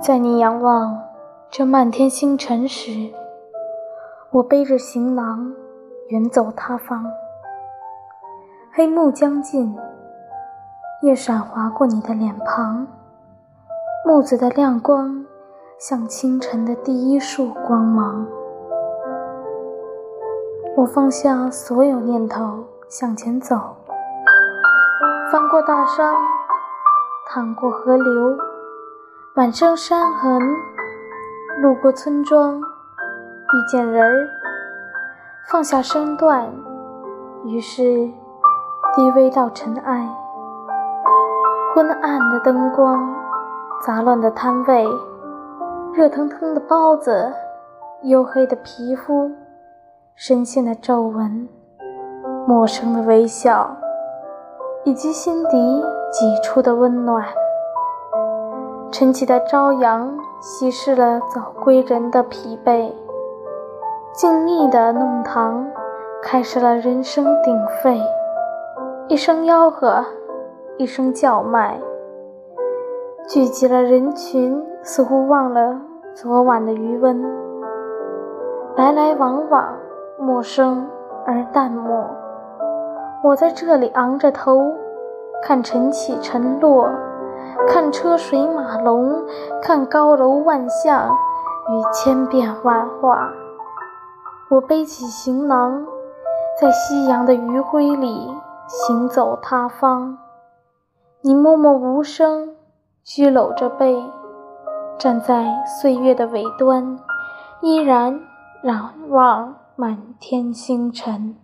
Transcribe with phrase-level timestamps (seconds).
[0.00, 1.02] 在你仰望
[1.50, 3.10] 这漫天星辰时，
[4.30, 5.52] 我背着行囊
[6.08, 7.04] 远走他方。
[8.72, 9.74] 黑幕将近，
[11.02, 12.86] 夜闪划过你的脸庞，
[14.04, 15.24] 木子的亮光
[15.78, 18.26] 像清晨的第一束光芒。
[20.76, 23.56] 我放下所有念头，向前走，
[25.32, 26.14] 翻过大山，
[27.28, 28.38] 淌过河流，
[29.36, 30.40] 满身伤痕，
[31.60, 34.26] 路过村庄，遇见人儿，
[35.50, 36.50] 放下身段，
[37.44, 38.10] 于是。
[38.94, 40.08] 低微到尘埃，
[41.74, 43.14] 昏暗的灯光，
[43.82, 44.88] 杂乱的摊位，
[45.92, 47.30] 热腾腾的包子，
[48.02, 49.30] 黝黑的皮肤，
[50.14, 51.46] 深陷的皱纹，
[52.46, 53.76] 陌生的微笑，
[54.84, 57.22] 以及心底挤出的温暖。
[58.98, 62.90] 晨起的朝阳稀释了早归人的疲惫，
[64.14, 65.66] 静谧的弄堂
[66.22, 68.00] 开始了人声鼎沸。
[69.08, 70.02] 一声吆喝，
[70.78, 71.78] 一声叫卖，
[73.28, 75.78] 聚集了人群，似乎忘了
[76.14, 77.22] 昨晚的余温。
[78.76, 79.74] 来来往往，
[80.18, 80.88] 陌生
[81.26, 82.02] 而淡漠。
[83.22, 84.72] 我在这里昂着头，
[85.42, 86.88] 看晨起晨落，
[87.68, 89.24] 看车水马龙，
[89.62, 91.10] 看高楼万象
[91.68, 93.32] 与千变万化。
[94.48, 95.84] 我背起行囊，
[96.60, 98.34] 在夕阳的余晖里。
[98.68, 100.18] 行走他方，
[101.20, 102.56] 你默默无声，
[103.04, 104.02] 居搂着背，
[104.98, 106.98] 站在岁月的尾端，
[107.60, 108.20] 依然
[108.64, 111.36] 仰望满天星辰。